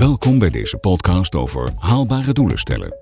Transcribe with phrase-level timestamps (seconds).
[0.00, 2.96] Welkom bij deze podcast over haalbare doelen stellen.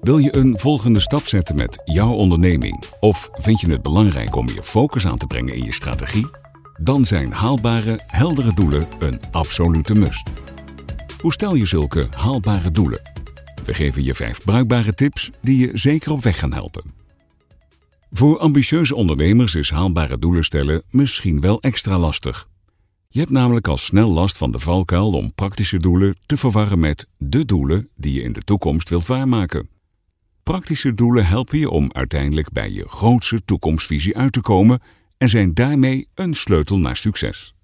[0.00, 4.48] Wil je een volgende stap zetten met jouw onderneming of vind je het belangrijk om
[4.48, 6.26] je focus aan te brengen in je strategie?
[6.80, 10.30] Dan zijn haalbare, heldere doelen een absolute must.
[11.20, 13.00] Hoe stel je zulke haalbare doelen?
[13.64, 16.94] We geven je vijf bruikbare tips die je zeker op weg gaan helpen.
[18.10, 22.48] Voor ambitieuze ondernemers is haalbare doelen stellen misschien wel extra lastig.
[23.10, 27.08] Je hebt namelijk al snel last van de valkuil om praktische doelen te verwarren met
[27.18, 29.68] de doelen die je in de toekomst wilt waarmaken.
[30.42, 34.80] Praktische doelen helpen je om uiteindelijk bij je grootste toekomstvisie uit te komen
[35.16, 37.54] en zijn daarmee een sleutel naar succes.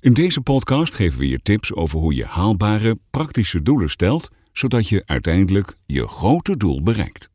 [0.00, 4.88] In deze podcast geven we je tips over hoe je haalbare, praktische doelen stelt, zodat
[4.88, 7.28] je uiteindelijk je grote doel bereikt.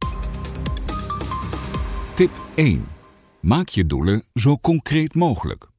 [2.16, 2.86] Tip 1.
[3.40, 5.72] Maak je doelen zo concreet mogelijk.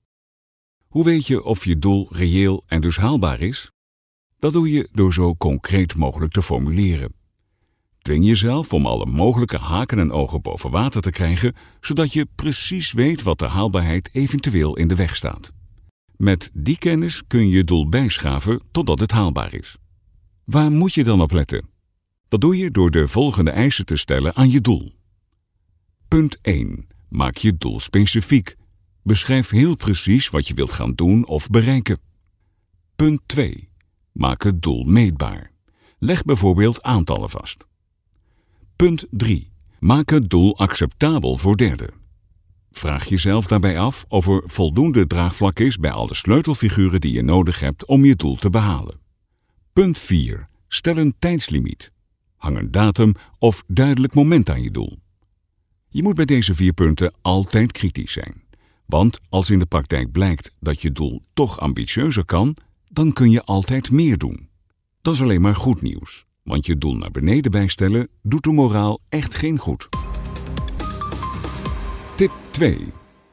[0.95, 3.70] Hoe weet je of je doel reëel en dus haalbaar is?
[4.39, 7.14] Dat doe je door zo concreet mogelijk te formuleren.
[7.98, 12.92] Dwing jezelf om alle mogelijke haken en ogen boven water te krijgen, zodat je precies
[12.92, 15.53] weet wat de haalbaarheid eventueel in de weg staat.
[16.17, 19.77] Met die kennis kun je je doel bijschaven totdat het haalbaar is.
[20.45, 21.69] Waar moet je dan op letten?
[22.28, 24.92] Dat doe je door de volgende eisen te stellen aan je doel.
[26.09, 26.87] Punt 1.
[27.09, 28.56] Maak je doel specifiek.
[29.05, 31.98] Beschrijf heel precies wat je wilt gaan doen of bereiken.
[32.97, 33.69] Punt 2.
[34.12, 35.50] Maak het doel meetbaar.
[35.98, 37.66] Leg bijvoorbeeld aantallen vast.
[38.77, 39.52] Punt 3.
[39.78, 41.94] Maak het doel acceptabel voor derden.
[42.70, 47.60] Vraag jezelf daarbij af of er voldoende draagvlak is bij alle sleutelfiguren die je nodig
[47.60, 49.00] hebt om je doel te behalen.
[49.72, 50.47] Punt 4.
[50.69, 51.92] Stel een tijdslimiet.
[52.36, 54.98] Hang een datum of duidelijk moment aan je doel.
[55.88, 58.44] Je moet bij deze vier punten altijd kritisch zijn.
[58.87, 63.45] Want als in de praktijk blijkt dat je doel toch ambitieuzer kan, dan kun je
[63.45, 64.49] altijd meer doen.
[65.03, 69.00] Dat is alleen maar goed nieuws, want je doel naar beneden bijstellen doet de moraal
[69.09, 69.89] echt geen goed.
[72.17, 72.78] Tip 2.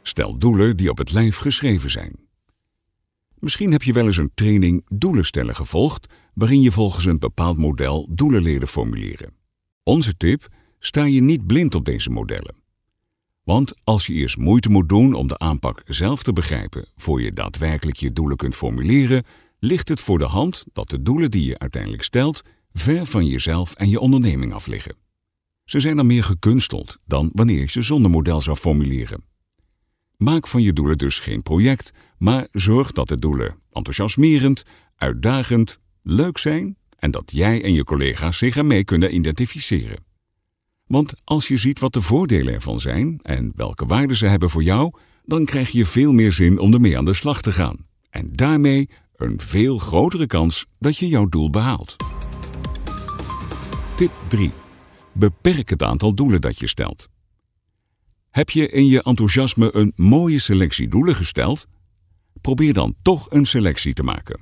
[0.02, 2.30] Stel doelen die op het lijf geschreven zijn.
[3.40, 7.58] Misschien heb je wel eens een training doelen stellen gevolgd, waarin je volgens een bepaald
[7.58, 9.34] model doelen leerde formuleren.
[9.84, 10.48] Onze tip:
[10.80, 12.56] sta je niet blind op deze modellen.
[13.52, 17.32] Want als je eerst moeite moet doen om de aanpak zelf te begrijpen voor je
[17.32, 19.24] daadwerkelijk je doelen kunt formuleren,
[19.60, 22.42] ligt het voor de hand dat de doelen die je uiteindelijk stelt
[22.74, 24.96] ver van jezelf en je onderneming af liggen.
[25.66, 29.24] Ze zijn dan meer gekunsteld dan wanneer je ze zonder model zou formuleren.
[30.18, 34.64] Maak van je doelen dus geen project, maar zorg dat de doelen enthousiasmerend,
[34.96, 40.11] uitdagend, leuk zijn en dat jij en je collega's zich ermee kunnen identificeren.
[40.92, 44.64] Want als je ziet wat de voordelen ervan zijn en welke waarden ze hebben voor
[44.64, 44.94] jou,
[45.26, 47.86] dan krijg je veel meer zin om ermee aan de slag te gaan.
[48.10, 51.96] En daarmee een veel grotere kans dat je jouw doel behaalt.
[53.96, 54.52] Tip 3.
[55.12, 57.08] Beperk het aantal doelen dat je stelt.
[58.30, 61.68] Heb je in je enthousiasme een mooie selectie doelen gesteld?
[62.42, 64.42] Probeer dan toch een selectie te maken.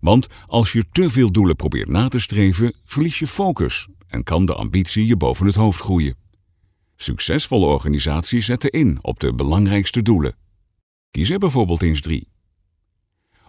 [0.00, 4.46] Want als je te veel doelen probeert na te streven, verlies je focus en kan
[4.46, 6.14] de ambitie je boven het hoofd groeien.
[6.96, 10.34] Succesvolle organisaties zetten in op de belangrijkste doelen.
[11.10, 12.28] Kies er bijvoorbeeld eens drie.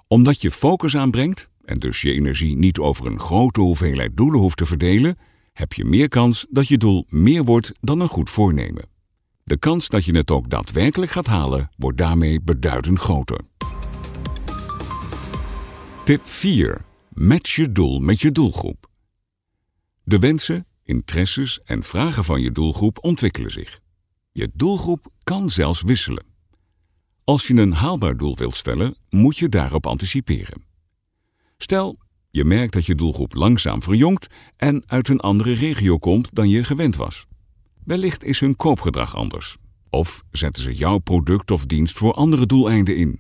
[0.08, 4.58] Omdat je focus aanbrengt en dus je energie niet over een grote hoeveelheid doelen hoeft
[4.58, 5.18] te verdelen,
[5.54, 8.90] heb je meer kans dat je doel meer wordt dan een goed voornemen.
[9.44, 13.40] De kans dat je het ook daadwerkelijk gaat halen wordt daarmee beduidend groter.
[16.04, 16.82] Tip 4.
[17.10, 18.91] Match je doel met je doelgroep.
[20.04, 23.80] De wensen, interesses en vragen van je doelgroep ontwikkelen zich.
[24.32, 26.26] Je doelgroep kan zelfs wisselen.
[27.24, 30.64] Als je een haalbaar doel wilt stellen, moet je daarop anticiperen.
[31.58, 31.98] Stel,
[32.30, 36.64] je merkt dat je doelgroep langzaam verjongt en uit een andere regio komt dan je
[36.64, 37.26] gewend was.
[37.84, 39.58] Wellicht is hun koopgedrag anders.
[39.90, 43.20] Of zetten ze jouw product of dienst voor andere doeleinden in.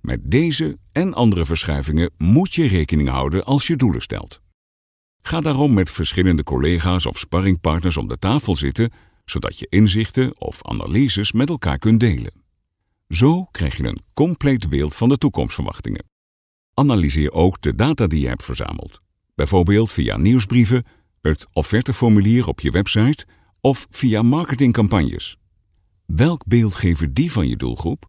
[0.00, 4.40] Met deze en andere verschuivingen moet je rekening houden als je doelen stelt.
[5.28, 8.92] Ga daarom met verschillende collega's of sparringpartners om de tafel zitten,
[9.24, 12.32] zodat je inzichten of analyses met elkaar kunt delen.
[13.08, 16.04] Zo krijg je een compleet beeld van de toekomstverwachtingen.
[16.74, 19.00] Analyseer ook de data die je hebt verzameld,
[19.34, 20.84] bijvoorbeeld via nieuwsbrieven,
[21.20, 23.26] het offerteformulier op je website
[23.60, 25.36] of via marketingcampagnes.
[26.06, 28.06] Welk beeld geven die van je doelgroep?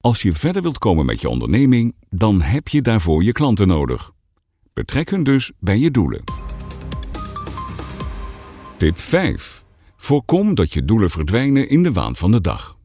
[0.00, 4.16] Als je verder wilt komen met je onderneming, dan heb je daarvoor je klanten nodig.
[4.78, 6.24] Betrek hun dus bij je doelen.
[8.76, 9.64] Tip 5.
[9.96, 12.78] Voorkom dat je doelen verdwijnen in de waan van de dag.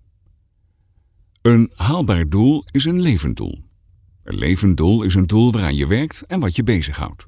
[1.42, 3.64] Een haalbaar doel is een levend doel.
[4.24, 7.28] Een levend doel is een doel waaraan je werkt en wat je bezighoudt.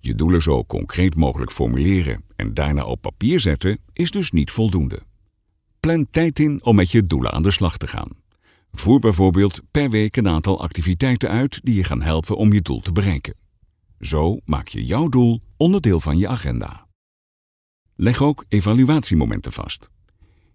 [0.00, 5.02] Je doelen zo concreet mogelijk formuleren en daarna op papier zetten is dus niet voldoende.
[5.80, 8.10] Plan tijd in om met je doelen aan de slag te gaan.
[8.72, 12.80] Voer bijvoorbeeld per week een aantal activiteiten uit die je gaan helpen om je doel
[12.80, 13.45] te bereiken.
[14.00, 16.86] Zo maak je jouw doel onderdeel van je agenda.
[17.94, 19.90] Leg ook evaluatiemomenten vast.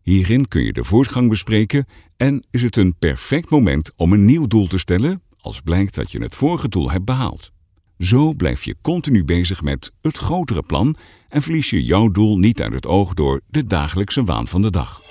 [0.01, 1.85] Hierin kun je de voortgang bespreken
[2.17, 6.11] en is het een perfect moment om een nieuw doel te stellen als blijkt dat
[6.11, 7.51] je het vorige doel hebt behaald.
[7.97, 10.95] Zo blijf je continu bezig met het grotere plan
[11.29, 14.69] en verlies je jouw doel niet uit het oog door de dagelijkse waan van de
[14.69, 15.01] dag.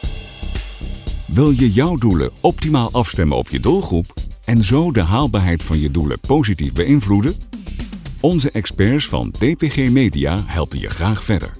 [1.26, 5.90] Wil je jouw doelen optimaal afstemmen op je doelgroep en zo de haalbaarheid van je
[5.90, 7.36] doelen positief beïnvloeden?
[8.20, 11.56] Onze experts van DPG Media helpen je graag verder.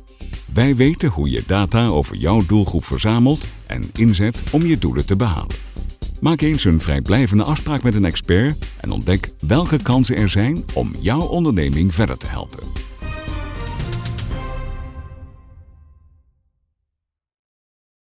[0.53, 5.17] Wij weten hoe je data over jouw doelgroep verzamelt en inzet om je doelen te
[5.17, 5.57] behalen.
[6.21, 10.95] Maak eens een vrijblijvende afspraak met een expert en ontdek welke kansen er zijn om
[10.99, 12.90] jouw onderneming verder te helpen.